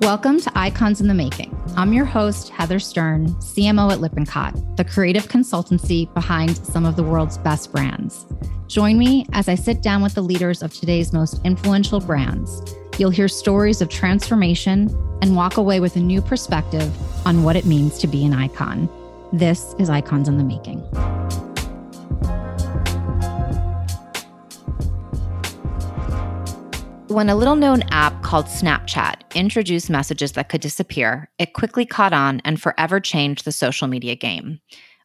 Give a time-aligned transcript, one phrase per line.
[0.00, 1.54] Welcome to Icons in the Making.
[1.76, 7.02] I'm your host, Heather Stern, CMO at Lippincott, the creative consultancy behind some of the
[7.02, 8.24] world's best brands.
[8.66, 12.74] Join me as I sit down with the leaders of today's most influential brands.
[12.96, 14.88] You'll hear stories of transformation
[15.20, 16.90] and walk away with a new perspective
[17.26, 18.88] on what it means to be an icon.
[19.34, 20.82] This is Icons in the Making.
[27.10, 32.12] When a little known app called Snapchat introduced messages that could disappear, it quickly caught
[32.12, 34.60] on and forever changed the social media game.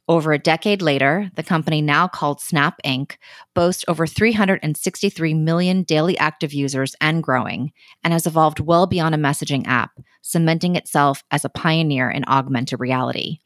[0.07, 3.13] Over a decade later, the company now called Snap Inc.
[3.55, 7.71] boasts over 363 million daily active users and growing,
[8.03, 12.79] and has evolved well beyond a messaging app, cementing itself as a pioneer in augmented
[12.79, 13.39] reality.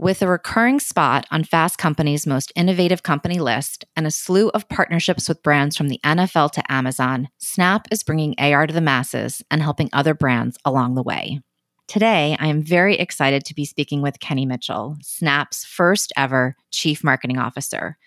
[0.00, 4.68] With a recurring spot on Fast Company's most innovative company list and a slew of
[4.68, 9.42] partnerships with brands from the NFL to Amazon, Snap is bringing AR to the masses
[9.50, 11.40] and helping other brands along the way.
[11.88, 17.02] Today, I am very excited to be speaking with Kenny Mitchell, Snap's first ever Chief
[17.02, 17.98] Marketing Officer.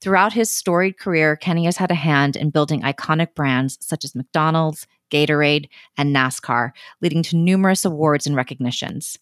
[0.00, 4.14] Throughout his storied career, Kenny has had a hand in building iconic brands such as
[4.14, 9.18] McDonald's, Gatorade, and NASCAR, leading to numerous awards and recognitions.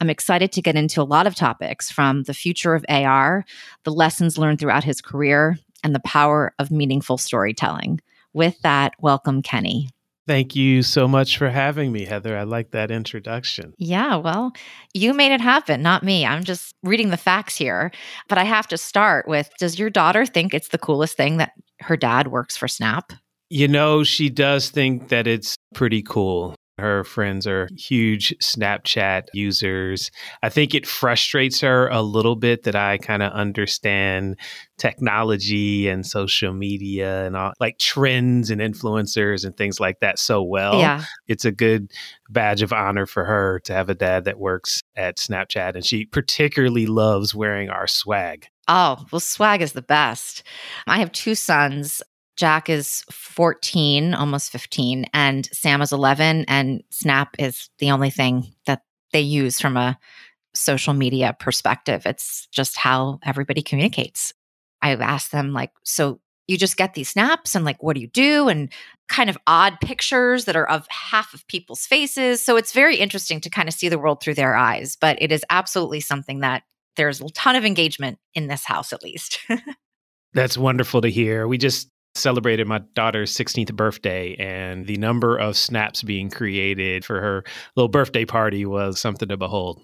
[0.00, 3.44] I'm excited to get into a lot of topics from the future of AR,
[3.84, 8.00] the lessons learned throughout his career, and the power of meaningful storytelling.
[8.32, 9.88] With that, welcome, Kenny.
[10.26, 12.36] Thank you so much for having me, Heather.
[12.36, 13.74] I like that introduction.
[13.78, 14.52] Yeah, well,
[14.94, 16.24] you made it happen, not me.
[16.24, 17.90] I'm just reading the facts here.
[18.28, 21.52] But I have to start with Does your daughter think it's the coolest thing that
[21.80, 23.12] her dad works for Snap?
[23.50, 26.54] You know, she does think that it's pretty cool.
[26.78, 30.10] Her friends are huge Snapchat users.
[30.42, 34.38] I think it frustrates her a little bit that I kind of understand
[34.78, 40.42] technology and social media and all like trends and influencers and things like that so
[40.42, 40.78] well.
[40.78, 41.04] Yeah.
[41.28, 41.90] It's a good
[42.30, 45.74] badge of honor for her to have a dad that works at Snapchat.
[45.74, 48.46] And she particularly loves wearing our swag.
[48.68, 50.44] Oh, well, swag is the best.
[50.86, 52.00] I have two sons.
[52.40, 58.54] Jack is 14, almost 15, and Sam is 11, and Snap is the only thing
[58.64, 58.80] that
[59.12, 59.98] they use from a
[60.54, 62.06] social media perspective.
[62.06, 64.32] It's just how everybody communicates.
[64.80, 66.18] I've asked them, like, so
[66.48, 68.72] you just get these snaps and like what do you do and
[69.08, 73.40] kind of odd pictures that are of half of people's faces so it's very interesting
[73.40, 76.64] to kind of see the world through their eyes but it is absolutely something that
[76.96, 79.38] there's a ton of engagement in this house at least
[80.32, 81.48] That's wonderful to hear.
[81.48, 81.88] We just
[82.20, 87.44] celebrated my daughter's 16th birthday and the number of snaps being created for her
[87.76, 89.82] little birthday party was something to behold.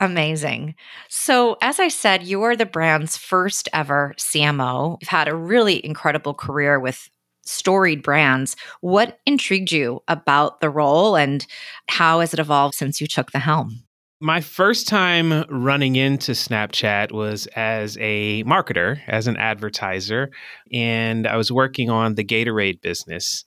[0.00, 0.74] Amazing.
[1.08, 4.98] So, as I said, you are the brand's first ever CMO.
[5.00, 7.08] You've had a really incredible career with
[7.44, 8.56] storied brands.
[8.80, 11.46] What intrigued you about the role and
[11.88, 13.83] how has it evolved since you took the helm?
[14.24, 20.30] My first time running into Snapchat was as a marketer, as an advertiser,
[20.72, 23.44] and I was working on the Gatorade business.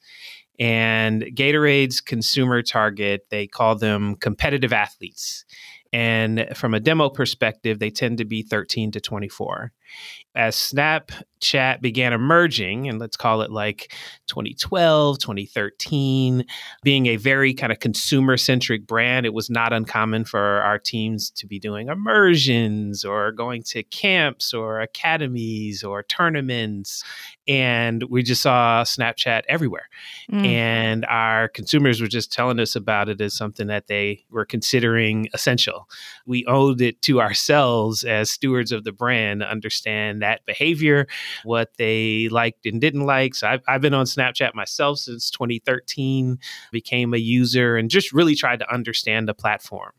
[0.59, 5.45] And Gatorade's consumer target, they call them competitive athletes.
[5.91, 9.71] And from a demo perspective, they tend to be 13 to 24.
[10.35, 13.91] As Snapchat began emerging, and let's call it like
[14.27, 16.45] 2012, 2013,
[16.83, 21.31] being a very kind of consumer centric brand, it was not uncommon for our teams
[21.31, 27.03] to be doing immersions or going to camps or academies or tournaments.
[27.47, 29.89] And we just saw Snapchat everywhere.
[30.31, 30.45] Mm.
[30.45, 35.29] And our consumers were just telling us about it as something that they were considering
[35.33, 35.89] essential.
[36.27, 41.07] We owed it to ourselves as stewards of the brand to understand that behavior,
[41.43, 43.35] what they liked and didn't like.
[43.35, 46.39] So I've, I've been on Snapchat myself since 2013,
[46.71, 49.91] became a user and just really tried to understand the platform.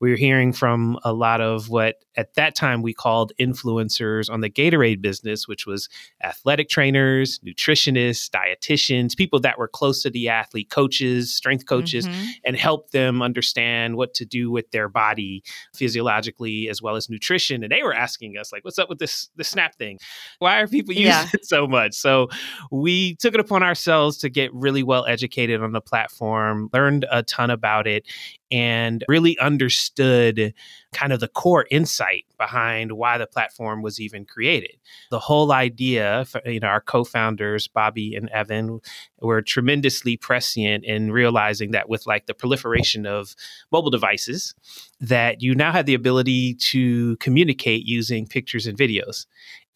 [0.00, 4.40] We were hearing from a lot of what at that time we called influencers on
[4.40, 5.88] the Gatorade business, which was
[6.22, 12.26] athletic trainers, nutritionists, dietitians, people that were close to the athlete, coaches, strength coaches, mm-hmm.
[12.44, 15.42] and help them understand what to do with their body
[15.74, 17.62] physiologically as well as nutrition.
[17.62, 19.98] And they were asking us, like, what's up with this the snap thing?
[20.38, 21.28] Why are people using yeah.
[21.32, 21.94] it so much?
[21.94, 22.28] So
[22.70, 27.22] we took it upon ourselves to get really well educated on the platform, learned a
[27.22, 28.06] ton about it,
[28.54, 30.54] and really understood
[30.92, 34.76] kind of the core insight behind why the platform was even created.
[35.10, 38.78] The whole idea, for, you know, our co-founders Bobby and Evan
[39.20, 43.34] were tremendously prescient in realizing that with like the proliferation of
[43.72, 44.54] mobile devices
[45.00, 49.26] that you now have the ability to communicate using pictures and videos.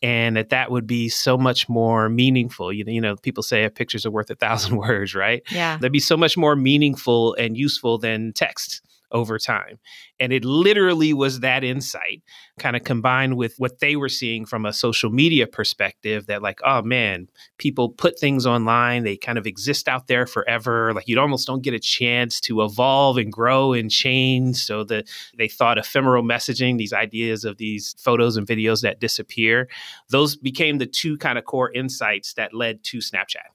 [0.02, 2.72] And that that would be so much more meaningful.
[2.72, 5.42] You know, you know, people say a pictures are worth a thousand words, right?
[5.50, 5.76] Yeah.
[5.76, 8.82] That'd be so much more meaningful and useful than text
[9.12, 9.78] over time.
[10.20, 12.22] And it literally was that insight
[12.58, 16.60] kind of combined with what they were seeing from a social media perspective that, like,
[16.64, 17.28] oh man,
[17.58, 20.92] people put things online, they kind of exist out there forever.
[20.92, 24.56] Like, you almost don't get a chance to evolve and grow and change.
[24.56, 29.68] So that they thought ephemeral messaging, these ideas of these photos and videos that disappear,
[30.10, 33.48] those became the two kind of core insights that led to Snapchat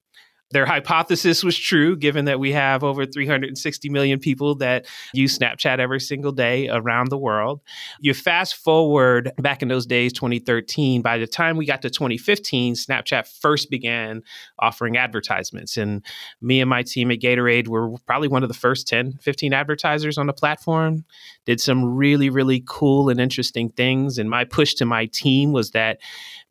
[0.54, 5.80] their hypothesis was true, given that we have over 360 million people that use Snapchat
[5.80, 7.60] every single day around the world.
[8.00, 12.76] You fast forward back in those days, 2013, by the time we got to 2015,
[12.76, 14.22] Snapchat first began
[14.60, 15.76] offering advertisements.
[15.76, 16.06] And
[16.40, 20.20] me and my team at Gatorade were probably one of the first 10, 15 advertisers
[20.20, 21.04] on the platform,
[21.46, 24.20] did some really, really cool and interesting things.
[24.20, 26.00] And my push to my team was that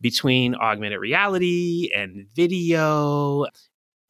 [0.00, 3.46] between augmented reality and video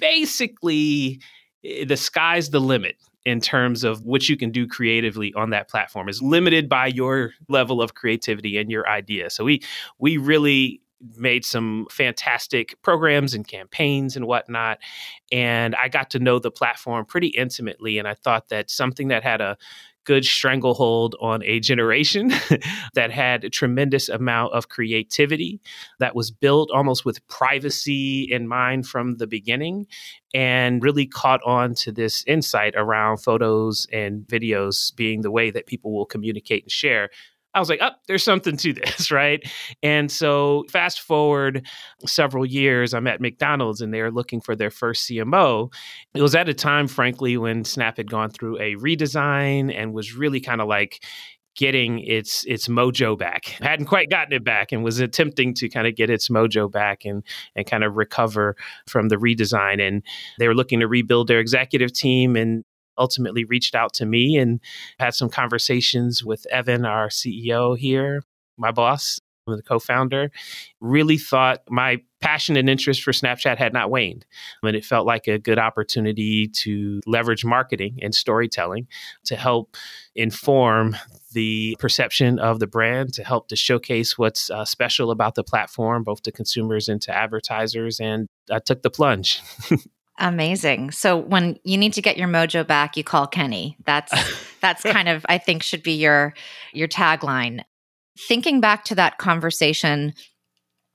[0.02, 1.20] basically
[1.64, 5.70] eh, the sky's the limit in terms of what you can do creatively on that
[5.70, 9.30] platform is limited by your level of creativity and your idea.
[9.30, 9.62] So we
[9.98, 10.82] we really
[11.16, 14.78] made some fantastic programs and campaigns and whatnot.
[15.32, 17.98] And I got to know the platform pretty intimately.
[17.98, 19.56] And I thought that something that had a
[20.04, 22.32] good stranglehold on a generation
[22.94, 25.60] that had a tremendous amount of creativity
[25.98, 29.86] that was built almost with privacy in mind from the beginning
[30.34, 35.66] and really caught on to this insight around photos and videos being the way that
[35.66, 37.10] people will communicate and share
[37.54, 39.40] I was like, oh, there's something to this, right?
[39.82, 41.66] And so fast forward
[42.06, 45.72] several years, I'm at McDonald's and they're looking for their first CMO.
[46.14, 50.14] It was at a time, frankly, when Snap had gone through a redesign and was
[50.14, 51.04] really kind of like,
[51.54, 53.44] getting its its mojo back.
[53.60, 57.04] Hadn't quite gotten it back and was attempting to kind of get its mojo back
[57.04, 57.22] and
[57.54, 58.56] and kind of recover
[58.88, 60.02] from the redesign and
[60.38, 62.64] they were looking to rebuild their executive team and
[62.98, 64.60] ultimately reached out to me and
[64.98, 68.22] had some conversations with Evan, our CEO here,
[68.56, 70.30] my boss, the co-founder,
[70.80, 74.24] really thought my passion and interest for Snapchat had not waned.
[74.62, 78.86] And it felt like a good opportunity to leverage marketing and storytelling
[79.24, 79.76] to help
[80.14, 80.96] inform
[81.32, 86.04] the perception of the brand, to help to showcase what's uh, special about the platform,
[86.04, 87.98] both to consumers and to advertisers.
[87.98, 89.42] And I took the plunge.
[90.18, 90.90] Amazing.
[90.90, 93.76] So when you need to get your mojo back, you call Kenny.
[93.84, 94.12] That's
[94.60, 96.34] that's kind of I think should be your
[96.72, 97.64] your tagline.
[98.28, 100.12] Thinking back to that conversation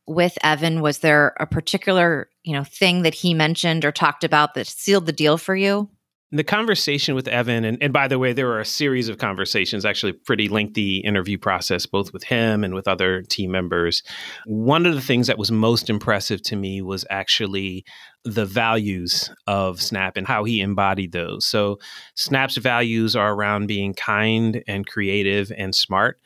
[0.06, 4.54] with Evan, was there a particular, you know, thing that he mentioned or talked about
[4.54, 5.90] that sealed the deal for you?
[6.32, 9.86] the conversation with Evan, and, and by the way, there were a series of conversations,
[9.86, 14.04] actually pretty lengthy interview process, both with him and with other team members.
[14.46, 17.86] One of the things that was most impressive to me was actually
[18.34, 21.46] the values of Snap and how he embodied those.
[21.46, 21.80] So,
[22.16, 26.20] Snap's values are around being kind and creative and smart.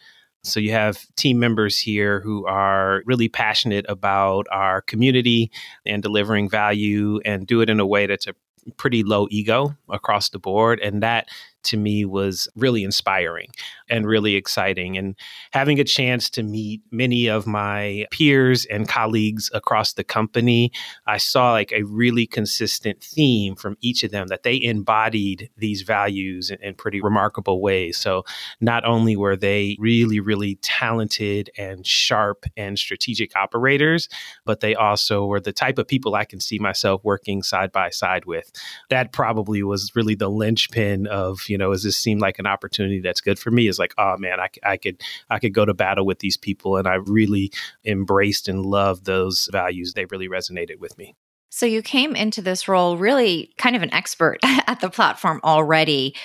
[0.43, 5.51] So you have team members here who are really passionate about our community
[5.85, 8.33] and delivering value and do it in a way that's a
[8.77, 10.79] pretty low ego across the board.
[10.79, 11.27] And that
[11.63, 13.49] to me was really inspiring
[13.89, 14.97] and really exciting.
[14.97, 15.15] And
[15.51, 20.71] having a chance to meet many of my peers and colleagues across the company,
[21.07, 25.81] I saw like a really consistent theme from each of them that they embodied these
[25.81, 27.97] values in, in pretty remarkable ways.
[27.97, 28.23] So
[28.59, 34.07] not only were they really, really talented and sharp and strategic operators,
[34.45, 37.89] but they also were the type of people I can see myself working side by
[37.89, 38.51] side with.
[38.89, 43.01] That probably was really the linchpin of you know, does this seem like an opportunity
[43.01, 43.67] that's good for me?
[43.67, 46.77] Is like, oh man, I, I could I could go to battle with these people,
[46.77, 47.51] and I really
[47.85, 49.93] embraced and loved those values.
[49.93, 51.15] They really resonated with me.
[51.49, 56.15] So you came into this role really kind of an expert at the platform already.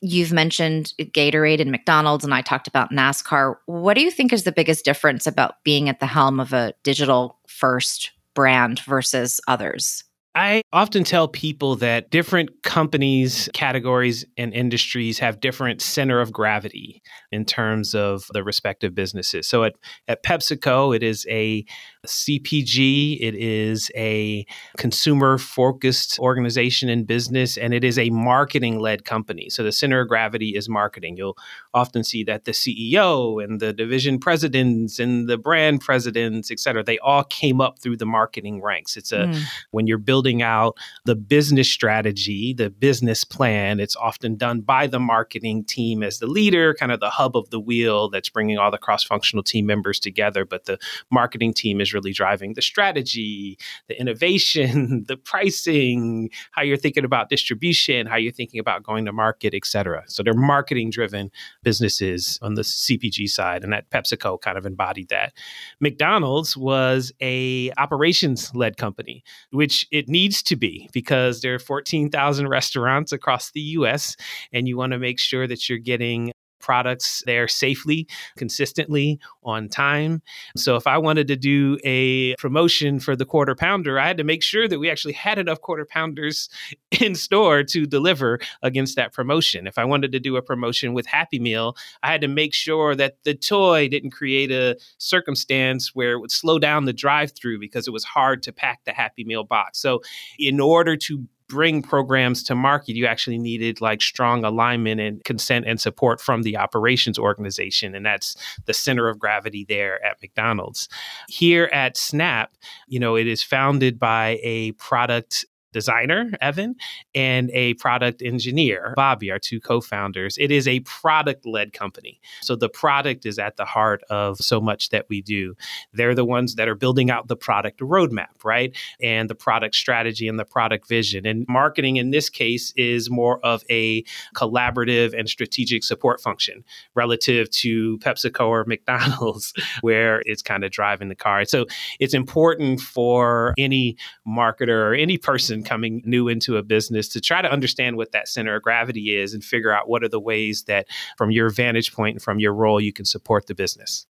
[0.00, 3.56] You've mentioned Gatorade and McDonald's, and I talked about NASCAR.
[3.66, 6.74] What do you think is the biggest difference about being at the helm of a
[6.84, 10.04] digital first brand versus others?
[10.38, 17.02] I often tell people that different companies, categories, and industries have different center of gravity
[17.32, 19.48] in terms of the respective businesses.
[19.48, 19.72] So at,
[20.06, 21.64] at PepsiCo, it is a
[22.06, 23.18] CPG.
[23.20, 29.48] It is a consumer focused organization in business, and it is a marketing led company.
[29.50, 31.16] So the center of gravity is marketing.
[31.16, 31.36] You'll
[31.74, 36.82] often see that the CEO and the division presidents and the brand presidents, et cetera,
[36.82, 38.96] they all came up through the marketing ranks.
[38.96, 39.42] It's a, mm.
[39.70, 45.00] when you're building out the business strategy, the business plan, it's often done by the
[45.00, 48.70] marketing team as the leader, kind of the hub of the wheel that's bringing all
[48.70, 50.44] the cross functional team members together.
[50.44, 50.78] But the
[51.10, 57.28] marketing team is really driving the strategy, the innovation, the pricing, how you're thinking about
[57.28, 60.04] distribution, how you're thinking about going to market, et cetera.
[60.06, 61.30] So they're marketing driven
[61.62, 65.32] businesses on the CPG side, and that PepsiCo kind of embodied that.
[65.80, 72.48] McDonald's was a operations led company, which it needs to be because there are 14,000
[72.48, 74.16] restaurants across the US,
[74.52, 80.22] and you want to make sure that you're getting products there safely, consistently, on time.
[80.56, 84.24] So if I wanted to do a promotion for the quarter pounder, I had to
[84.24, 86.48] make sure that we actually had enough quarter pounders
[87.00, 89.66] in store to deliver against that promotion.
[89.66, 92.94] If I wanted to do a promotion with Happy Meal, I had to make sure
[92.94, 97.58] that the toy didn't create a circumstance where it would slow down the drive through
[97.58, 99.78] because it was hard to pack the Happy Meal box.
[99.80, 100.02] So
[100.38, 105.66] in order to bring programs to market, you actually needed like strong alignment and consent
[105.66, 107.94] and support from the operations organization.
[107.94, 108.36] And that's
[108.66, 110.88] the center of gravity there at McDonald's.
[111.28, 112.52] Here at Snap,
[112.86, 116.76] you know, it is founded by a product designer, Evan,
[117.14, 120.36] and a product engineer, Bobby, our two co founders.
[120.38, 122.20] It is a product led company.
[122.42, 125.54] So the product is at the heart of so much that we do.
[125.92, 128.76] They're the ones that are building out the product roadmap, right?
[129.02, 131.26] And the product strategy and the product vision.
[131.26, 137.50] And marketing in this case is more of a collaborative and strategic support function relative
[137.50, 141.44] to PepsiCo or McDonald's, where it's kind of driving the car.
[141.44, 141.66] So
[142.00, 143.96] it's important for any
[144.26, 148.12] marketer or any person person coming new into a business to try to understand what
[148.12, 150.86] that center of gravity is and figure out what are the ways that,
[151.16, 154.06] from your vantage point and from your role, you can support the business.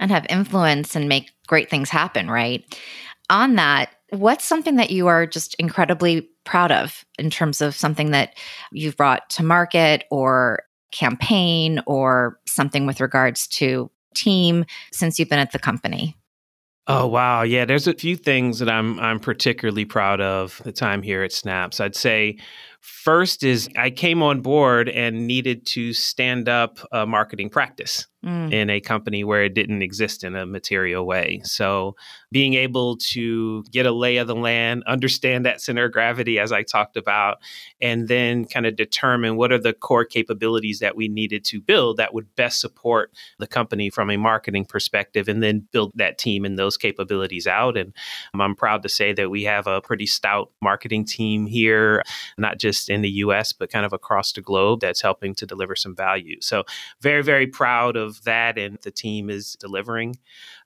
[0.00, 2.64] And have influence and make great things happen, right?
[3.30, 8.12] On that, what's something that you are just incredibly proud of in terms of something
[8.12, 8.36] that
[8.72, 15.38] you've brought to market or campaign or something with regards to team since you've been
[15.38, 16.17] at the company?
[16.90, 17.66] Oh wow, yeah.
[17.66, 21.80] There's a few things that I'm I'm particularly proud of the time here at Snaps.
[21.80, 22.38] I'd say
[22.80, 28.52] First is I came on board and needed to stand up a marketing practice mm.
[28.52, 31.40] in a company where it didn't exist in a material way.
[31.44, 31.96] So
[32.30, 36.52] being able to get a lay of the land, understand that center of gravity as
[36.52, 37.38] I talked about,
[37.80, 41.96] and then kind of determine what are the core capabilities that we needed to build
[41.96, 46.44] that would best support the company from a marketing perspective, and then build that team
[46.44, 47.76] and those capabilities out.
[47.76, 47.92] And
[48.34, 52.02] I'm proud to say that we have a pretty stout marketing team here,
[52.38, 55.46] not just just in the US, but kind of across the globe that's helping to
[55.46, 56.36] deliver some value.
[56.40, 56.64] So,
[57.00, 58.58] very, very proud of that.
[58.58, 60.18] And the team is delivering.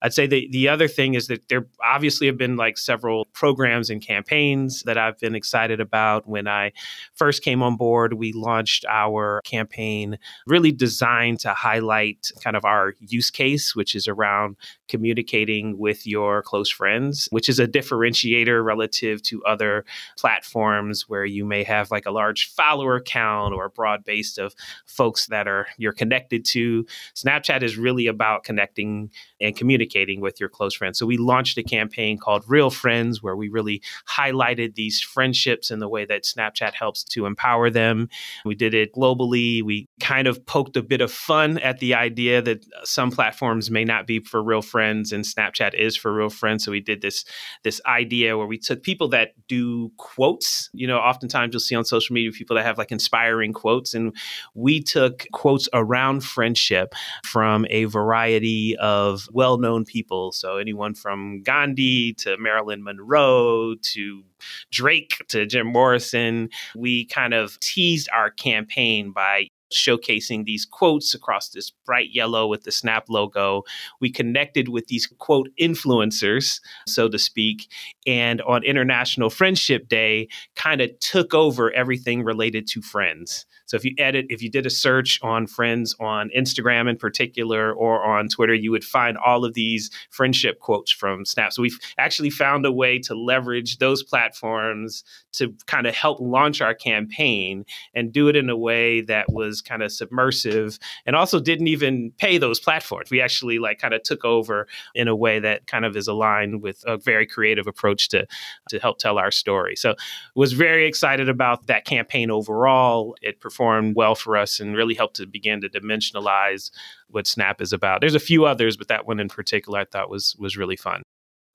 [0.03, 3.89] I'd say the, the other thing is that there obviously have been like several programs
[3.89, 6.27] and campaigns that I've been excited about.
[6.27, 6.73] When I
[7.15, 12.95] first came on board, we launched our campaign really designed to highlight kind of our
[12.99, 14.57] use case, which is around
[14.89, 19.85] communicating with your close friends, which is a differentiator relative to other
[20.19, 24.53] platforms where you may have like a large follower count or a broad base of
[24.85, 26.85] folks that are you're connected to.
[27.15, 29.09] Snapchat is really about connecting
[29.41, 30.99] and communicating with your close friends.
[30.99, 35.83] So we launched a campaign called Real Friends where we really highlighted these friendships and
[35.83, 38.09] the way that Snapchat helps to empower them.
[38.45, 39.63] We did it globally.
[39.63, 43.85] We kind of poked a bit of fun at the idea that some platforms may
[43.85, 46.65] not be for real friends and Snapchat is for real friends.
[46.65, 47.25] So we did this
[47.65, 50.71] this idea where we took people that do quotes.
[50.73, 54.17] You know, oftentimes you'll see on social media people that have like inspiring quotes and
[54.55, 56.95] we took quotes around friendship
[57.25, 60.33] from a variety of well known people.
[60.33, 64.23] So anyone from Gandhi to Marilyn Monroe to
[64.71, 66.49] Drake to Jim Morrison.
[66.75, 72.65] We kind of teased our campaign by showcasing these quotes across this bright yellow with
[72.65, 73.63] the Snap logo.
[74.01, 77.71] We connected with these quote influencers, so to speak,
[78.07, 83.47] and on International Friendship Day, kind of took over everything related to friends.
[83.67, 87.73] So if you edit, if you did a search on friends on Instagram in particular
[87.73, 91.55] or on Twitter, you would find all of these friendship quotes from Snap.
[91.55, 96.61] So we've actually found a way to leverage those platforms to kind of help launch
[96.61, 97.65] our campaign
[97.95, 102.13] and do it in a way that was kind of submersive and also didn't even
[102.19, 103.11] pay those platforms.
[103.11, 106.63] We actually like kind of took over in a way that kind of is aligned
[106.63, 108.27] with a very creative approach to
[108.69, 109.77] to help tell our story.
[109.77, 109.95] So
[110.35, 113.17] was very excited about that campaign overall.
[113.23, 116.71] It performed well for us and really helped to begin to dimensionalize
[117.09, 118.01] what Snap is about.
[118.01, 121.03] There's a few others, but that one in particular I thought was was really fun.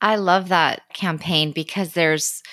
[0.02, 2.44] I love that campaign because there's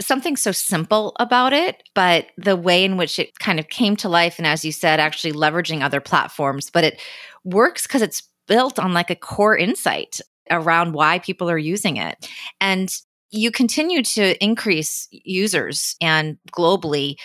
[0.00, 4.08] something so simple about it, but the way in which it kind of came to
[4.08, 7.00] life, and as you said, actually leveraging other platforms, but it
[7.44, 12.28] works because it's built on like a core insight around why people are using it.
[12.60, 12.94] And
[13.30, 17.16] you continue to increase users and globally.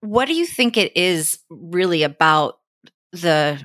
[0.00, 2.58] What do you think it is really about
[3.12, 3.60] the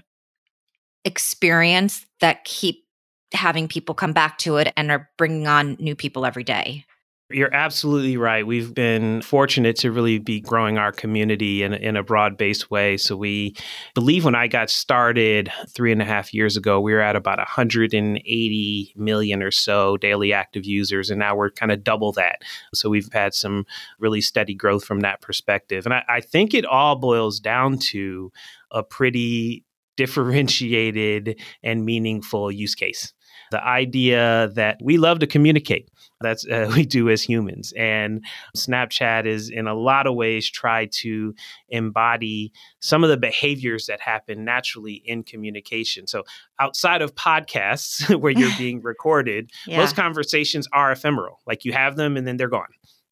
[1.06, 2.86] experience that keep
[3.34, 6.87] having people come back to it and are bringing on new people every day?
[7.30, 8.48] You're absolutely right.
[8.48, 12.96] We've been fortunate to really be growing our community in, in a broad based way.
[12.96, 13.54] So, we
[13.94, 17.38] believe when I got started three and a half years ago, we were at about
[17.38, 22.44] 180 million or so daily active users, and now we're kind of double that.
[22.74, 23.66] So, we've had some
[24.00, 25.86] really steady growth from that perspective.
[25.86, 28.32] And I, I think it all boils down to
[28.72, 29.66] a pretty
[29.98, 33.14] differentiated and meaningful use case
[33.52, 35.90] the idea that we love to communicate.
[36.20, 38.26] That's uh, we do as humans, and
[38.56, 41.36] Snapchat is in a lot of ways try to
[41.70, 46.08] embody some of the behaviors that happen naturally in communication.
[46.08, 46.24] So
[46.60, 49.78] outside of podcasts where you're being recorded, yeah.
[49.78, 51.40] most conversations are ephemeral.
[51.46, 52.68] Like you have them and then they're gone.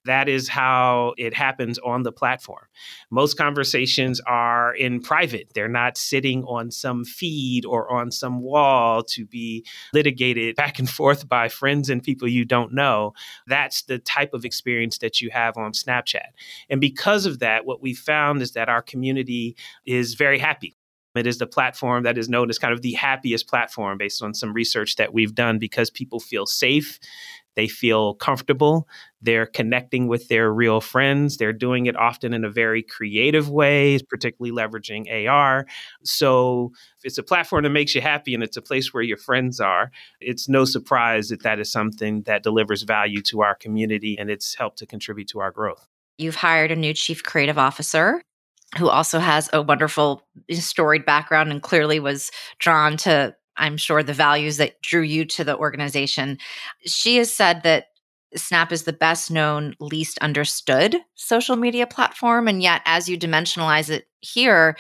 [0.06, 2.66] That is how it happens on the platform.
[3.10, 5.52] Most conversations are in private.
[5.54, 10.90] They're not sitting on some feed or on some wall to be litigated back and
[10.90, 13.14] forth by friends and people you don't know.
[13.48, 16.30] That's the type of experience that you have on Snapchat.
[16.70, 20.76] And because of that, what we found is that our community is very happy.
[21.16, 24.34] It is the platform that is known as kind of the happiest platform based on
[24.34, 27.00] some research that we've done because people feel safe.
[27.56, 28.88] They feel comfortable.
[29.22, 31.38] They're connecting with their real friends.
[31.38, 35.66] They're doing it often in a very creative way, particularly leveraging AR.
[36.04, 39.18] So, if it's a platform that makes you happy and it's a place where your
[39.18, 44.18] friends are, it's no surprise that that is something that delivers value to our community
[44.18, 45.88] and it's helped to contribute to our growth.
[46.18, 48.22] You've hired a new chief creative officer
[48.78, 50.22] who also has a wonderful
[50.52, 55.44] storied background and clearly was drawn to I'm sure the values that drew you to
[55.44, 56.38] the organization.
[56.86, 57.88] She has said that
[58.36, 62.48] Snap is the best known, least understood social media platform.
[62.48, 64.78] And yet, as you dimensionalize it here,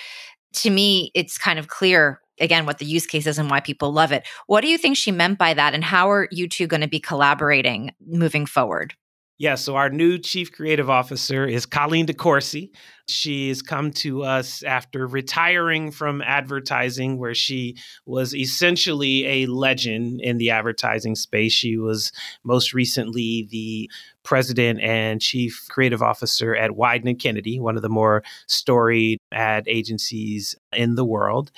[0.54, 3.94] to me, it's kind of clear again what the use case is and why people
[3.94, 4.28] love it.
[4.48, 5.74] What do you think she meant by that?
[5.74, 8.94] And how are you two going to be collaborating moving forward?
[9.38, 12.70] Yeah, so our new chief creative officer is Colleen DeCourcy.
[13.08, 20.22] She has come to us after retiring from advertising, where she was essentially a legend
[20.22, 21.54] in the advertising space.
[21.54, 22.12] She was
[22.44, 23.90] most recently the
[24.26, 30.56] president and chief creative officer at and Kennedy, one of the more storied ad agencies
[30.74, 31.52] in the world.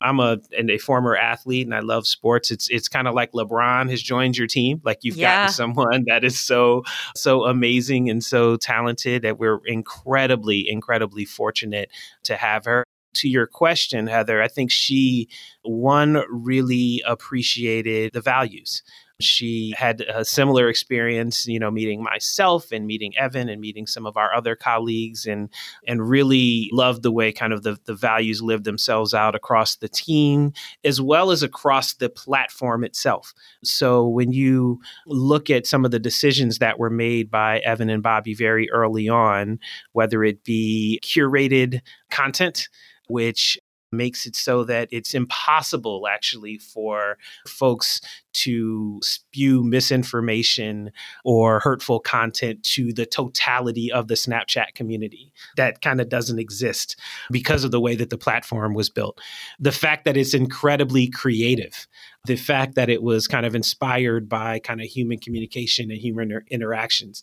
[0.00, 2.50] I'm a and a former athlete and I love sports.
[2.50, 4.80] It's it's kind of like LeBron has joined your team.
[4.84, 5.42] Like you've yeah.
[5.42, 6.82] gotten someone that is so
[7.14, 11.90] so amazing and so talented that we're incredibly incredibly incredibly fortunate
[12.22, 12.84] to have her.
[13.18, 15.28] To your question, Heather, I think she,
[15.62, 18.82] one, really appreciated the values
[19.20, 24.06] she had a similar experience, you know, meeting myself and meeting Evan and meeting some
[24.06, 25.48] of our other colleagues and
[25.86, 29.88] and really loved the way kind of the, the values lived themselves out across the
[29.88, 30.52] team
[30.84, 33.32] as well as across the platform itself.
[33.62, 38.02] So when you look at some of the decisions that were made by Evan and
[38.02, 39.60] Bobby very early on,
[39.92, 42.68] whether it be curated content,
[43.08, 43.58] which
[43.96, 48.00] makes it so that it's impossible actually for folks
[48.32, 50.90] to spew misinformation
[51.24, 55.32] or hurtful content to the totality of the Snapchat community.
[55.56, 56.96] That kind of doesn't exist
[57.30, 59.20] because of the way that the platform was built.
[59.60, 61.86] The fact that it's incredibly creative,
[62.26, 66.30] the fact that it was kind of inspired by kind of human communication and human
[66.30, 67.22] inter- interactions.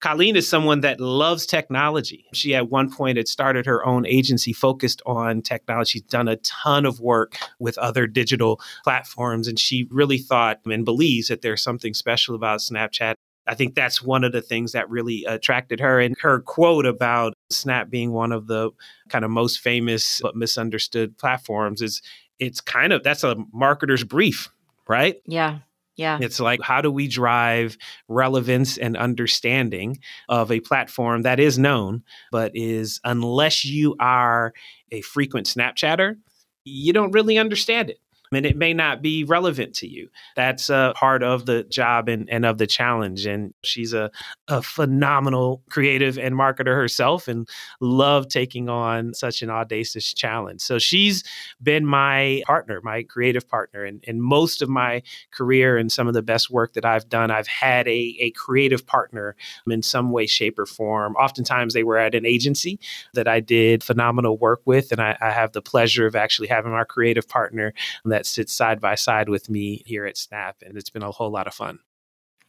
[0.00, 2.24] Colleen is someone that loves technology.
[2.32, 5.90] She at one point had started her own agency focused on technology.
[5.90, 10.86] She's done a ton of work with other digital platforms, and she really thought and
[10.86, 13.14] believes that there's something special about Snapchat.
[13.46, 15.98] I think that's one of the things that really attracted her.
[15.98, 18.70] And her quote about Snap being one of the
[19.08, 22.00] kind of most famous but misunderstood platforms is
[22.40, 24.48] it's kind of that's a marketer's brief,
[24.88, 25.16] right?
[25.26, 25.58] Yeah.
[25.96, 26.18] Yeah.
[26.20, 27.76] It's like, how do we drive
[28.08, 29.98] relevance and understanding
[30.30, 34.54] of a platform that is known, but is, unless you are
[34.90, 36.16] a frequent Snapchatter,
[36.64, 37.98] you don't really understand it
[38.32, 40.08] and it may not be relevant to you.
[40.36, 43.26] That's a part of the job and, and of the challenge.
[43.26, 44.10] And she's a,
[44.46, 47.48] a phenomenal creative and marketer herself and
[47.80, 50.60] love taking on such an audacious challenge.
[50.60, 51.24] So she's
[51.60, 53.84] been my partner, my creative partner.
[53.84, 57.32] And, and most of my career and some of the best work that I've done,
[57.32, 59.34] I've had a, a creative partner
[59.68, 61.16] in some way, shape, or form.
[61.16, 62.78] Oftentimes they were at an agency
[63.14, 64.92] that I did phenomenal work with.
[64.92, 68.52] And I, I have the pleasure of actually having our creative partner that that sits
[68.52, 70.56] side by side with me here at Snap.
[70.60, 71.78] And it's been a whole lot of fun.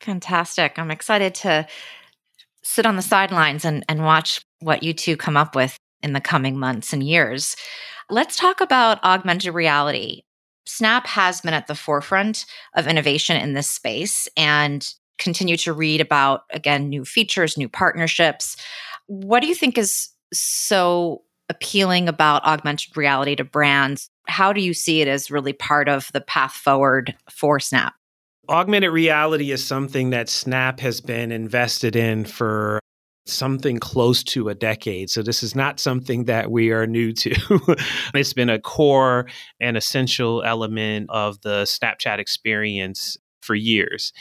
[0.01, 0.77] Fantastic.
[0.77, 1.65] I'm excited to
[2.61, 6.19] sit on the sidelines and, and watch what you two come up with in the
[6.19, 7.55] coming months and years.
[8.09, 10.23] Let's talk about augmented reality.
[10.65, 14.85] Snap has been at the forefront of innovation in this space and
[15.19, 18.57] continue to read about, again, new features, new partnerships.
[19.07, 24.09] What do you think is so appealing about augmented reality to brands?
[24.27, 27.93] How do you see it as really part of the path forward for Snap?
[28.49, 32.79] Augmented reality is something that Snap has been invested in for
[33.25, 35.09] something close to a decade.
[35.09, 37.75] So this is not something that we are new to.
[38.13, 39.27] it's been a core
[39.59, 44.13] and essential element of the Snapchat experience for years.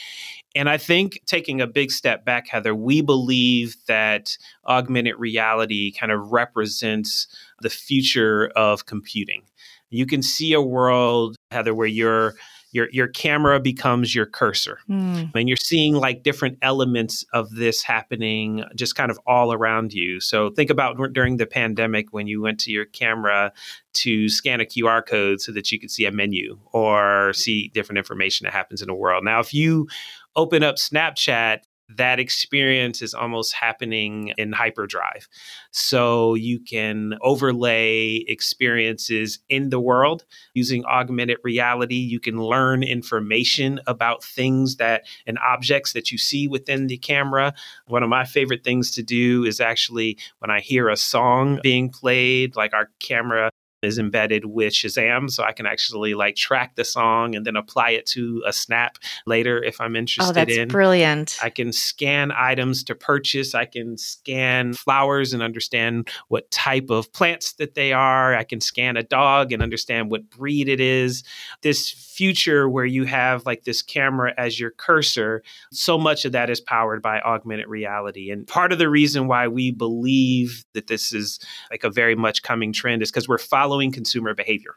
[0.55, 4.37] And I think taking a big step back, Heather, we believe that
[4.67, 7.27] augmented reality kind of represents
[7.61, 9.43] the future of computing.
[9.91, 12.35] You can see a world, Heather, where you're
[12.73, 14.79] your your camera becomes your cursor.
[14.89, 15.35] Mm.
[15.35, 20.21] and you're seeing like different elements of this happening just kind of all around you.
[20.21, 23.53] So think about during the pandemic when you went to your camera
[23.95, 27.99] to scan a QR code so that you could see a menu or see different
[27.99, 29.25] information that happens in the world.
[29.25, 29.89] Now if you
[30.37, 31.61] open up Snapchat
[31.97, 35.29] that experience is almost happening in hyperdrive.
[35.71, 40.25] So you can overlay experiences in the world
[40.55, 41.97] using augmented reality.
[41.97, 47.55] You can learn information about things that and objects that you see within the camera.
[47.87, 51.91] One of my favorite things to do is actually when I hear a song being
[51.91, 53.51] played, like our camera
[53.83, 57.91] is embedded with Shazam, so I can actually like track the song and then apply
[57.91, 60.69] it to a snap later if I'm oh, interested oh, that's in.
[60.69, 61.39] Brilliant.
[61.43, 63.55] I can scan items to purchase.
[63.55, 68.35] I can scan flowers and understand what type of plants that they are.
[68.35, 71.25] I can scan a dog and understand what breed it is.
[71.63, 76.51] This future where you have like this camera as your cursor, so much of that
[76.51, 78.31] is powered by augmented reality.
[78.31, 81.41] And part of the reason why we believe that this is
[81.71, 84.75] like a very much coming trend is because we're following consumer behavior.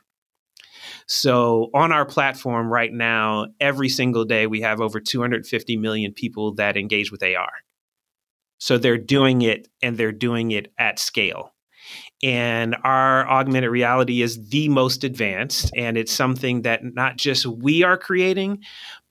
[1.07, 6.53] So on our platform right now, every single day, we have over 250 million people
[6.55, 7.51] that engage with AR.
[8.57, 11.53] So they're doing it and they're doing it at scale.
[12.21, 15.71] And our augmented reality is the most advanced.
[15.75, 18.63] And it's something that not just we are creating,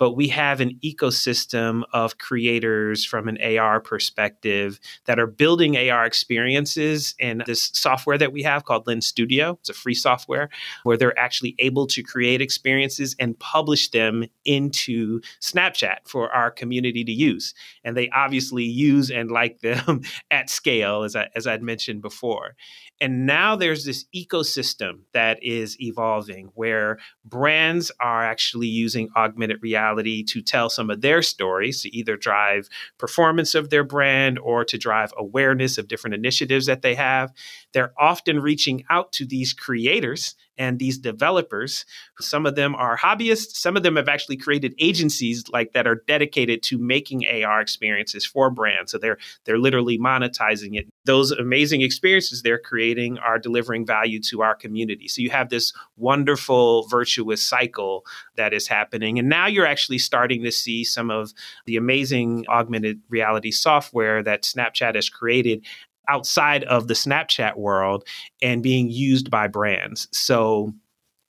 [0.03, 6.05] but we have an ecosystem of creators from an AR perspective that are building AR
[6.05, 9.57] experiences in this software that we have called Lens Studio.
[9.61, 10.49] It's a free software
[10.83, 17.05] where they're actually able to create experiences and publish them into Snapchat for our community
[17.05, 17.55] to use.
[17.85, 20.01] And they obviously use and like them
[20.33, 22.57] at scale, as I as I'd mentioned before.
[23.01, 29.92] And now there's this ecosystem that is evolving where brands are actually using augmented reality
[29.97, 34.79] to tell some of their stories to either drive performance of their brand or to
[34.79, 37.33] drive awareness of different initiatives that they have.
[37.73, 41.85] They're often reaching out to these creators and these developers
[42.21, 46.03] some of them are hobbyists some of them have actually created agencies like that are
[46.07, 48.93] dedicated to making ar experiences for brands.
[48.93, 50.87] So they're they're literally monetizing it.
[51.05, 55.09] Those amazing experiences they're creating are delivering value to our community.
[55.09, 58.05] So you have this wonderful virtuous cycle
[58.37, 59.19] that is happening.
[59.19, 61.33] And now you're actually starting to see some of
[61.67, 65.65] the amazing augmented reality software that snapchat has created
[66.13, 68.05] outside of the Snapchat world
[68.43, 70.09] and being used by brands.
[70.13, 70.75] So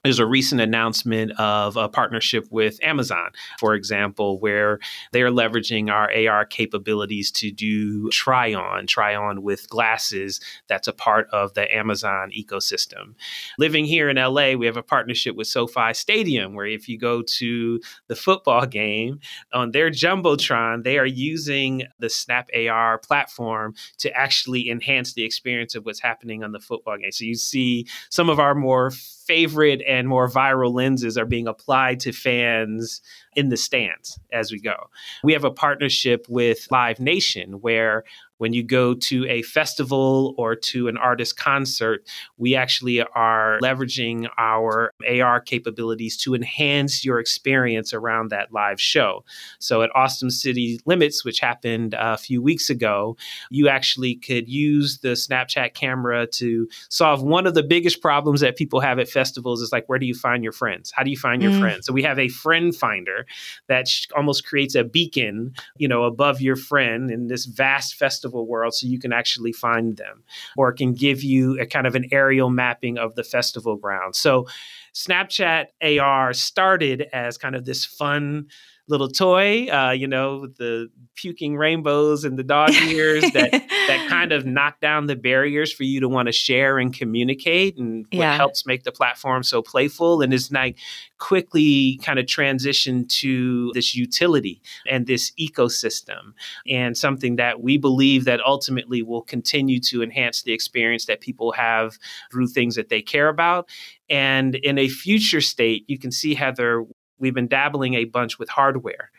[0.03, 4.79] there's a recent announcement of a partnership with Amazon, for example, where
[5.13, 10.93] they're leveraging our AR capabilities to do try on, try on with glasses that's a
[10.93, 13.15] part of the Amazon ecosystem.
[13.57, 17.21] Living here in LA, we have a partnership with SoFi Stadium, where if you go
[17.21, 19.21] to the football game
[19.53, 25.75] on their Jumbotron, they are using the Snap AR platform to actually enhance the experience
[25.75, 27.11] of what's happening on the football game.
[27.13, 28.91] So you see some of our more
[29.33, 33.01] favorite and more viral lenses are being applied to fans
[33.35, 34.75] in the stands as we go.
[35.23, 38.03] We have a partnership with Live Nation where
[38.43, 44.27] when you go to a festival or to an artist concert, we actually are leveraging
[44.37, 49.23] our AR capabilities to enhance your experience around that live show.
[49.59, 53.15] So at Austin City Limits, which happened a few weeks ago,
[53.49, 58.57] you actually could use the Snapchat camera to solve one of the biggest problems that
[58.57, 60.91] people have at festivals is like, where do you find your friends?
[60.93, 61.61] How do you find your mm.
[61.61, 61.85] friends?
[61.85, 63.25] So we have a friend finder
[63.69, 68.47] that almost creates a beacon, you know, above your friend in this vast festival festival
[68.47, 70.23] world so you can actually find them,
[70.57, 74.15] or can give you a kind of an aerial mapping of the festival ground.
[74.15, 74.47] So
[74.93, 78.47] Snapchat AR started as kind of this fun
[78.87, 84.31] little toy, uh, you know, the puking rainbows and the dog ears that that kind
[84.31, 88.31] of knock down the barriers for you to want to share and communicate, and yeah.
[88.31, 90.21] what helps make the platform so playful.
[90.21, 90.77] And is like
[91.17, 96.33] quickly kind of transition to this utility and this ecosystem,
[96.67, 101.53] and something that we believe that ultimately will continue to enhance the experience that people
[101.53, 101.97] have
[102.31, 103.69] through things that they care about.
[104.09, 106.85] And in a future state, you can see Heather
[107.19, 109.11] we've been dabbling a bunch with hardware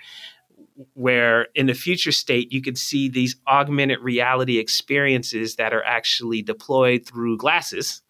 [0.95, 6.43] where in the future state you could see these augmented reality experiences that are actually
[6.43, 8.03] deployed through glasses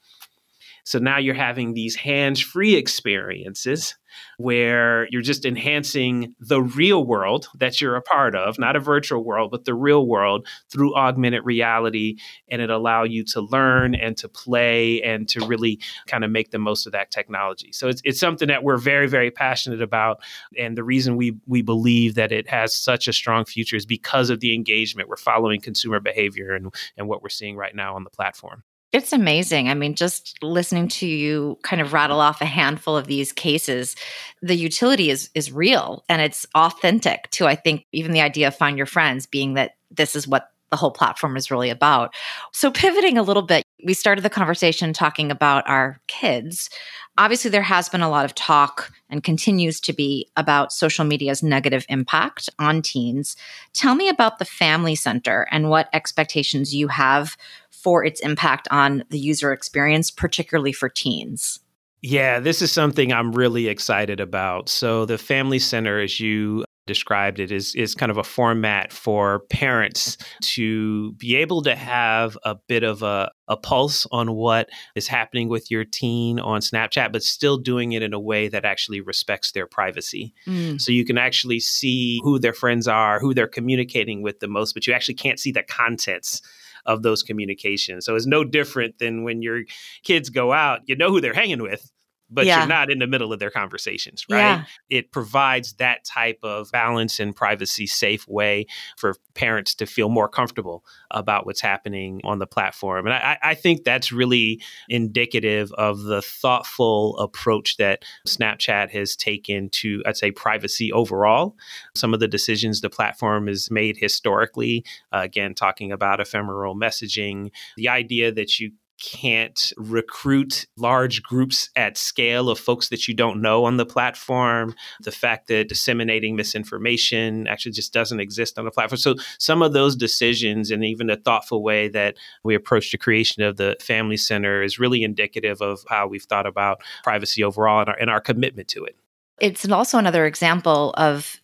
[0.84, 3.96] so now you're having these hands free experiences
[4.36, 9.24] where you're just enhancing the real world that you're a part of, not a virtual
[9.24, 12.16] world, but the real world through augmented reality.
[12.48, 16.50] And it allow you to learn and to play and to really kind of make
[16.50, 17.72] the most of that technology.
[17.72, 20.20] So it's, it's something that we're very, very passionate about.
[20.58, 24.30] And the reason we, we believe that it has such a strong future is because
[24.30, 25.08] of the engagement.
[25.08, 28.64] We're following consumer behavior and, and what we're seeing right now on the platform.
[28.94, 29.68] It's amazing.
[29.68, 33.96] I mean, just listening to you kind of rattle off a handful of these cases,
[34.40, 38.56] the utility is is real and it's authentic to I think even the idea of
[38.56, 42.14] find your friends being that this is what the whole platform is really about.
[42.52, 46.70] So pivoting a little bit, we started the conversation talking about our kids.
[47.18, 51.42] Obviously there has been a lot of talk and continues to be about social media's
[51.42, 53.36] negative impact on teens.
[53.72, 57.36] Tell me about the family center and what expectations you have
[57.84, 61.60] for its impact on the user experience, particularly for teens?
[62.02, 64.68] Yeah, this is something I'm really excited about.
[64.68, 69.40] So, the Family Center, as you described it is is kind of a format for
[69.50, 75.08] parents to be able to have a bit of a, a pulse on what is
[75.08, 79.00] happening with your teen on Snapchat, but still doing it in a way that actually
[79.00, 80.34] respects their privacy.
[80.46, 80.80] Mm.
[80.80, 84.74] So you can actually see who their friends are, who they're communicating with the most,
[84.74, 86.42] but you actually can't see the contents
[86.86, 88.04] of those communications.
[88.04, 89.62] So it's no different than when your
[90.02, 91.90] kids go out, you know who they're hanging with,
[92.30, 92.58] but yeah.
[92.58, 94.38] you're not in the middle of their conversations, right?
[94.38, 94.64] Yeah.
[94.90, 100.28] It provides that type of balance and privacy safe way for parents to feel more
[100.28, 103.06] comfortable about what's happening on the platform.
[103.06, 109.68] And I, I think that's really indicative of the thoughtful approach that Snapchat has taken
[109.70, 111.56] to, I'd say, privacy overall.
[111.94, 117.50] Some of the decisions the platform has made historically, uh, again, talking about ephemeral messaging,
[117.76, 123.42] the idea that you can't recruit large groups at scale of folks that you don't
[123.42, 124.74] know on the platform.
[125.00, 128.98] The fact that disseminating misinformation actually just doesn't exist on the platform.
[128.98, 133.42] So, some of those decisions and even the thoughtful way that we approach the creation
[133.42, 137.88] of the Family Center is really indicative of how we've thought about privacy overall and
[137.88, 138.96] our, and our commitment to it.
[139.40, 141.40] It's also another example of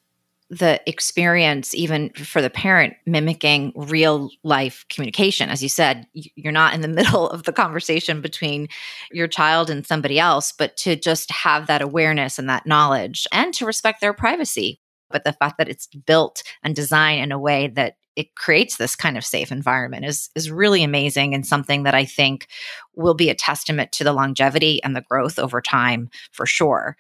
[0.51, 5.49] the experience, even for the parent, mimicking real life communication.
[5.49, 8.69] As you said, you're not in the middle of the conversation between
[9.13, 13.55] your child and somebody else, but to just have that awareness and that knowledge and
[13.55, 14.81] to respect their privacy.
[15.09, 18.97] But the fact that it's built and designed in a way that it creates this
[18.97, 22.49] kind of safe environment is is really amazing and something that I think
[22.95, 26.97] will be a testament to the longevity and the growth over time for sure.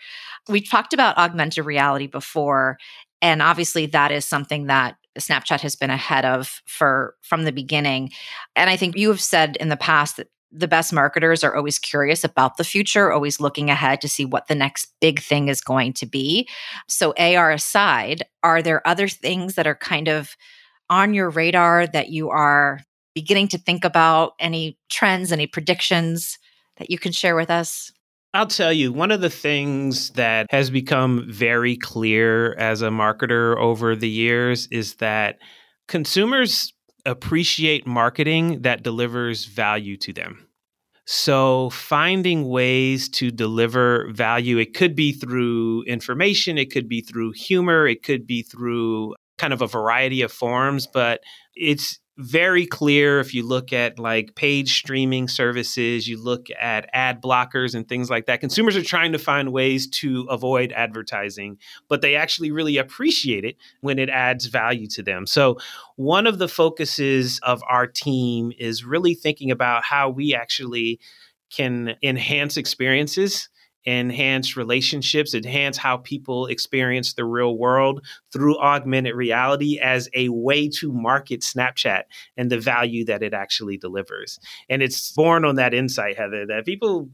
[0.48, 2.78] We talked about augmented reality before
[3.22, 8.10] and obviously that is something that Snapchat has been ahead of for from the beginning.
[8.56, 11.78] And I think you have said in the past that the best marketers are always
[11.78, 15.60] curious about the future, always looking ahead to see what the next big thing is
[15.60, 16.48] going to be.
[16.88, 20.36] So, AR aside, are there other things that are kind of
[20.88, 22.80] on your radar that you are
[23.14, 24.32] beginning to think about?
[24.40, 26.38] Any trends, any predictions
[26.78, 27.92] that you can share with us?
[28.32, 33.56] I'll tell you, one of the things that has become very clear as a marketer
[33.56, 35.38] over the years is that
[35.88, 36.72] consumers
[37.04, 40.46] appreciate marketing that delivers value to them.
[41.06, 47.32] So, finding ways to deliver value, it could be through information, it could be through
[47.32, 51.20] humor, it could be through kind of a variety of forms, but
[51.56, 57.22] it's very clear if you look at like page streaming services, you look at ad
[57.22, 58.40] blockers and things like that.
[58.40, 63.56] Consumers are trying to find ways to avoid advertising, but they actually really appreciate it
[63.80, 65.26] when it adds value to them.
[65.26, 65.56] So,
[65.96, 71.00] one of the focuses of our team is really thinking about how we actually
[71.50, 73.48] can enhance experiences
[73.86, 80.68] enhance relationships, enhance how people experience the real world through augmented reality as a way
[80.68, 82.02] to market Snapchat
[82.36, 84.38] and the value that it actually delivers.
[84.68, 87.10] And it's born on that insight, Heather, that people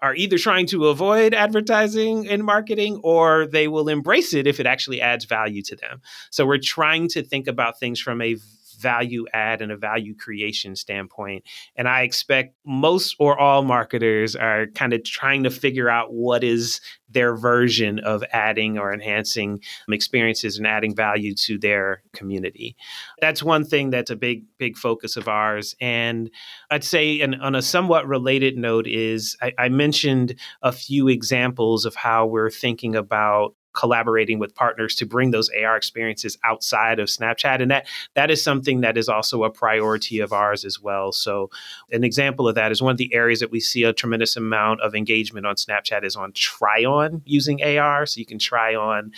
[0.00, 4.66] are either trying to avoid advertising and marketing or they will embrace it if it
[4.66, 6.00] actually adds value to them.
[6.30, 8.36] So we're trying to think about things from a
[8.78, 11.44] value add and a value creation standpoint.
[11.76, 16.44] And I expect most or all marketers are kind of trying to figure out what
[16.44, 19.60] is their version of adding or enhancing
[19.90, 22.76] experiences and adding value to their community.
[23.20, 25.74] That's one thing that's a big, big focus of ours.
[25.80, 26.30] And
[26.70, 31.84] I'd say, and on a somewhat related note, is I, I mentioned a few examples
[31.84, 37.08] of how we're thinking about collaborating with partners to bring those AR experiences outside of
[37.08, 37.62] Snapchat.
[37.62, 41.12] And that that is something that is also a priority of ours as well.
[41.12, 41.48] So
[41.92, 44.80] an example of that is one of the areas that we see a tremendous amount
[44.80, 48.04] of engagement on Snapchat is on try on using AR.
[48.04, 49.12] So you can try on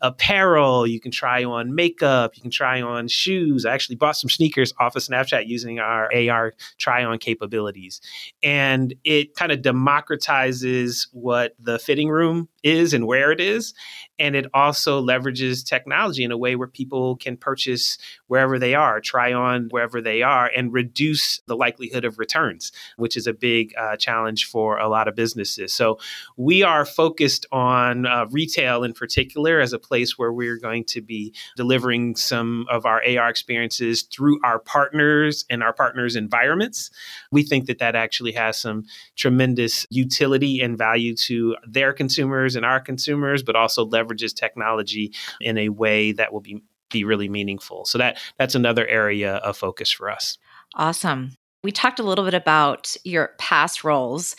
[0.00, 3.64] apparel, you can try on makeup, you can try on shoes.
[3.64, 8.00] I actually bought some sneakers off of Snapchat using our AR try on capabilities.
[8.42, 13.74] And it kind of democratizes what the fitting room is and where it is.
[14.18, 19.00] And it also leverages technology in a way where people can purchase wherever they are,
[19.00, 23.72] try on wherever they are, and reduce the likelihood of returns, which is a big
[23.76, 25.72] uh, challenge for a lot of businesses.
[25.72, 25.98] So
[26.36, 31.00] we are focused on uh, retail in particular as a place where we're going to
[31.00, 36.90] be delivering some of our AR experiences through our partners and our partners' environments.
[37.32, 38.84] We think that that actually has some
[39.16, 45.58] tremendous utility and value to their consumers and our consumers, but also leverages technology in
[45.58, 47.84] a way that will be be really meaningful.
[47.84, 50.38] So that that's another area of focus for us.
[50.74, 51.32] Awesome.
[51.64, 54.36] We talked a little bit about your past roles.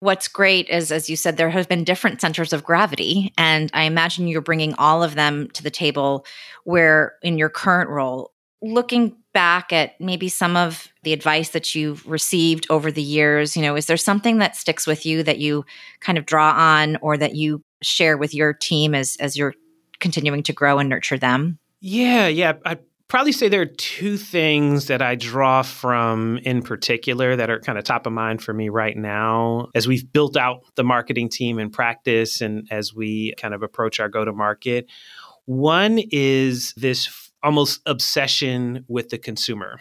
[0.00, 3.32] What's great is, as you said, there have been different centers of gravity.
[3.36, 6.24] And I imagine you're bringing all of them to the table
[6.64, 8.32] where, in your current role,
[8.62, 13.62] looking back at maybe some of the advice that you've received over the years, you
[13.62, 15.64] know, is there something that sticks with you that you
[16.00, 19.54] kind of draw on or that you share with your team as, as you're
[20.00, 21.58] continuing to grow and nurture them?
[21.80, 22.54] Yeah, yeah.
[22.64, 27.58] I probably say there are two things that I draw from in particular that are
[27.58, 31.30] kind of top of mind for me right now as we've built out the marketing
[31.30, 34.86] team in practice and as we kind of approach our go to market.
[35.46, 39.80] One is this almost obsession with the consumer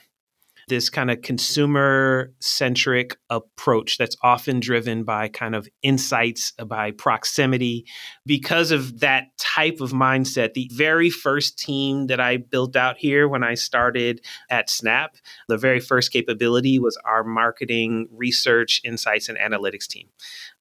[0.67, 7.85] this kind of consumer centric approach that's often driven by kind of insights, by proximity.
[8.25, 13.29] Because of that type of mindset, the very first team that I built out here
[13.29, 15.15] when I started at Snap,
[15.47, 20.09] the very first capability was our marketing, research, insights, and analytics team.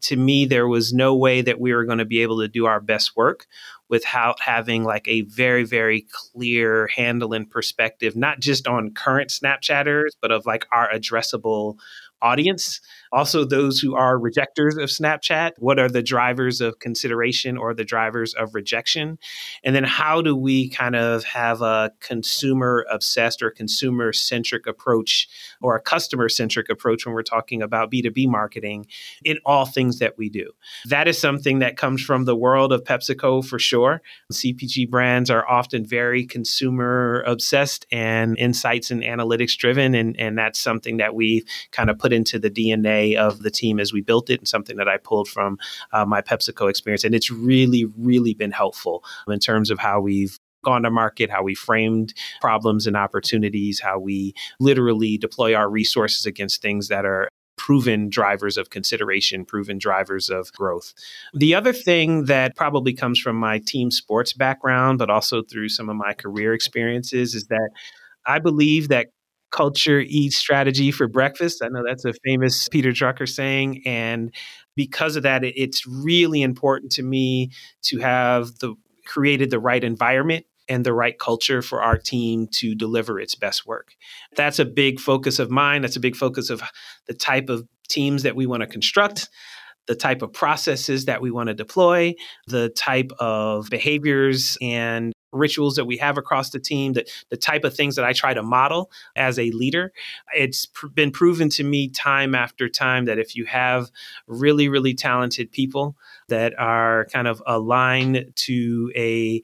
[0.02, 2.66] To me, there was no way that we were going to be able to do
[2.66, 3.46] our best work
[3.88, 10.10] without having like a very very clear handle and perspective not just on current snapchatters
[10.20, 11.76] but of like our addressable
[12.22, 12.80] audience
[13.16, 17.82] also, those who are rejectors of Snapchat, what are the drivers of consideration or the
[17.82, 19.18] drivers of rejection?
[19.64, 25.28] And then how do we kind of have a consumer obsessed or consumer centric approach
[25.62, 28.86] or a customer centric approach when we're talking about B2B marketing
[29.24, 30.50] in all things that we do?
[30.84, 34.02] That is something that comes from the world of PepsiCo for sure.
[34.30, 39.94] CPG brands are often very consumer obsessed and insights and analytics driven.
[39.94, 43.78] And, and that's something that we kind of put into the DNA of the team
[43.78, 45.58] as we built it and something that I pulled from
[45.92, 47.04] uh, my PepsiCo experience.
[47.04, 51.42] And it's really, really been helpful in terms of how we've gone to market, how
[51.42, 57.28] we framed problems and opportunities, how we literally deploy our resources against things that are
[57.56, 60.92] proven drivers of consideration, proven drivers of growth.
[61.34, 65.88] The other thing that probably comes from my team sports background, but also through some
[65.88, 67.70] of my career experiences, is that
[68.26, 69.06] I believe that
[69.50, 71.62] culture eats strategy for breakfast.
[71.62, 73.82] I know that's a famous Peter Drucker saying.
[73.86, 74.34] And
[74.74, 77.50] because of that, it's really important to me
[77.82, 78.74] to have the
[79.06, 83.66] created the right environment and the right culture for our team to deliver its best
[83.66, 83.94] work.
[84.34, 85.82] That's a big focus of mine.
[85.82, 86.60] That's a big focus of
[87.06, 89.28] the type of teams that we want to construct
[89.86, 92.14] the type of processes that we want to deploy,
[92.48, 97.64] the type of behaviors and rituals that we have across the team, the, the type
[97.64, 99.92] of things that I try to model as a leader.
[100.34, 103.90] It's pr- been proven to me time after time that if you have
[104.26, 105.96] really, really talented people
[106.28, 109.42] that are kind of aligned to a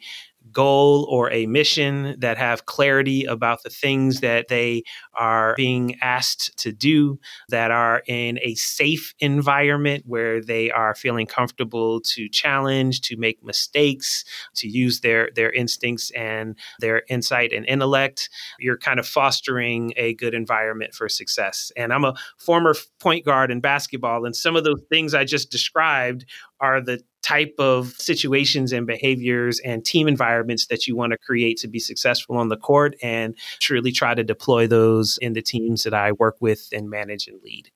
[0.52, 4.82] goal or a mission that have clarity about the things that they
[5.14, 11.26] are being asked to do, that are in a safe environment where they are feeling
[11.26, 14.24] comfortable to challenge, to make mistakes,
[14.54, 18.28] to use their, their instincts and their insight and intellect.
[18.58, 21.72] You're kind of fostering a good environment for success.
[21.76, 25.50] And I'm a former point guard in basketball, and some of those things I just
[25.50, 26.24] described
[26.60, 31.56] are the type of situations and behaviors and team environments that you want to create
[31.58, 35.84] to be successful on the court and truly try to deploy those in the teams
[35.84, 37.70] that I work with and manage and lead.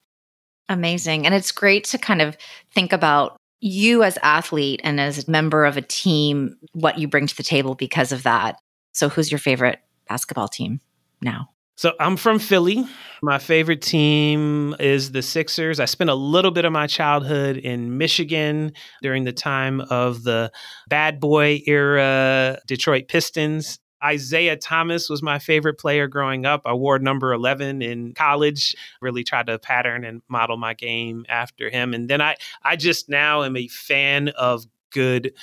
[0.69, 1.27] Amazing.
[1.27, 2.37] And it's great to kind of
[2.75, 7.27] think about you as athlete and as a member of a team what you bring
[7.27, 8.59] to the table because of that.
[8.93, 10.81] So who's your favorite basketball team
[11.23, 11.51] now?
[11.79, 12.87] So I'm from Philly.
[13.23, 15.79] My favorite team is the Sixers.
[15.79, 18.73] I spent a little bit of my childhood in Michigan
[19.03, 20.51] during the time of the
[20.89, 23.79] bad boy era Detroit Pistons.
[24.03, 26.63] Isiah Thomas was my favorite player growing up.
[26.65, 31.69] I wore number 11 in college, really tried to pattern and model my game after
[31.69, 31.93] him.
[31.93, 35.35] And then I, I just now am a fan of good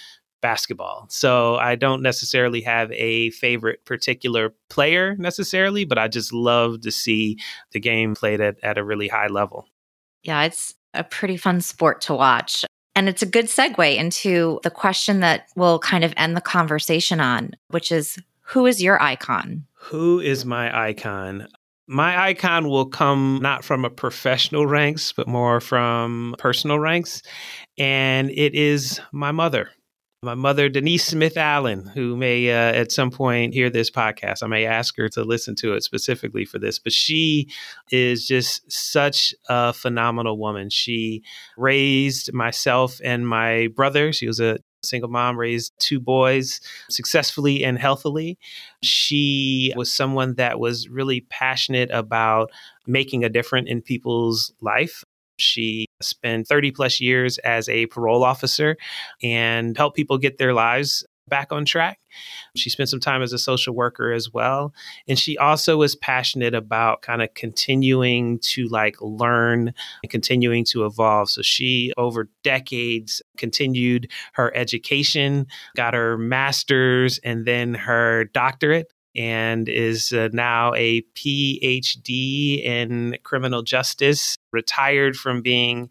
[0.43, 1.07] basketball.
[1.09, 6.91] So I don't necessarily have a favorite particular player necessarily, but I just love to
[6.91, 7.39] see
[7.71, 9.67] the game played at, at a really high level.
[10.21, 12.65] Yeah, it's a pretty fun sport to watch.
[12.95, 17.19] And it's a good segue into the question that we'll kind of end the conversation
[17.19, 19.65] on, which is who is your icon?
[19.75, 21.47] Who is my icon?
[21.87, 27.21] My icon will come not from a professional ranks, but more from personal ranks.
[27.77, 29.69] And it is my mother
[30.23, 34.41] my mother, Denise Smith Allen, who may uh, at some point hear this podcast.
[34.41, 37.49] I may ask her to listen to it specifically for this, but she
[37.91, 40.69] is just such a phenomenal woman.
[40.69, 41.23] She
[41.57, 44.13] raised myself and my brother.
[44.13, 48.37] She was a single mom, raised two boys successfully and healthily.
[48.81, 52.49] She was someone that was really passionate about
[52.87, 55.03] making a difference in people's life.
[55.43, 58.77] She spent 30 plus years as a parole officer
[59.21, 61.99] and helped people get their lives back on track.
[62.55, 64.73] She spent some time as a social worker as well.
[65.07, 69.73] And she also was passionate about kind of continuing to like learn
[70.03, 71.29] and continuing to evolve.
[71.29, 79.69] So she, over decades, continued her education, got her master's and then her doctorate and
[79.69, 85.89] is uh, now a PhD in criminal justice, retired from being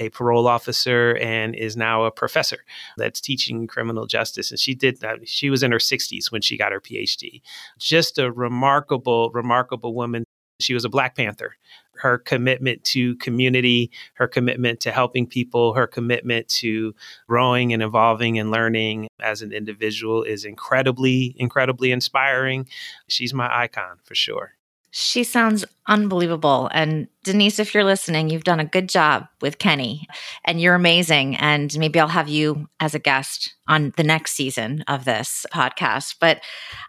[0.00, 2.64] a parole officer, and is now a professor
[2.96, 4.50] that's teaching criminal justice.
[4.50, 5.28] And she did that.
[5.28, 7.42] She was in her 60s when she got her PhD.
[7.78, 10.24] Just a remarkable, remarkable woman.
[10.60, 11.56] She was a Black Panther
[12.00, 16.94] her commitment to community, her commitment to helping people, her commitment to
[17.28, 22.66] growing and evolving and learning as an individual is incredibly, incredibly inspiring.
[23.08, 24.52] She's my icon for sure.
[24.96, 26.70] She sounds unbelievable.
[26.72, 30.06] And Denise, if you're listening, you've done a good job with Kenny
[30.44, 31.34] and you're amazing.
[31.34, 36.14] And maybe I'll have you as a guest on the next season of this podcast.
[36.20, 36.42] But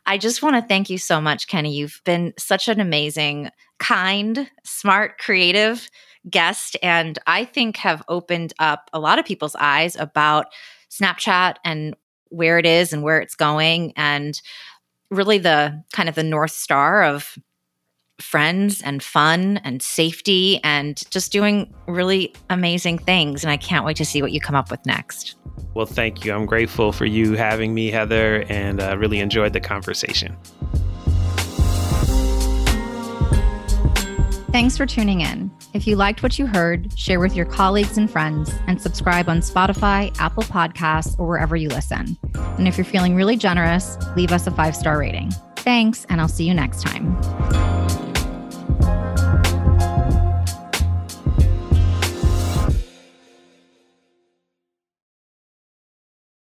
[0.06, 1.74] I just want to thank you so much, Kenny.
[1.74, 3.50] You've been such an amazing,
[3.80, 5.90] kind, smart, creative
[6.30, 6.78] guest.
[6.82, 10.48] And I think have opened up a lot of people's eyes about
[10.90, 11.96] Snapchat and
[12.30, 13.94] where it is and where it's going.
[13.96, 14.42] And
[15.12, 17.38] really the kind of the North Star of
[18.20, 23.44] friends and fun and safety and just doing really amazing things.
[23.44, 25.36] And I can't wait to see what you come up with next.
[25.74, 26.34] Well, thank you.
[26.34, 30.38] I'm grateful for you having me, Heather, and uh, really enjoyed the conversation.
[34.56, 35.52] Thanks for tuning in.
[35.74, 39.40] If you liked what you heard, share with your colleagues and friends, and subscribe on
[39.40, 42.18] Spotify, Apple Podcasts, or wherever you listen.
[42.34, 45.32] And if you're feeling really generous, leave us a five star rating.
[45.58, 47.85] Thanks, and I'll see you next time.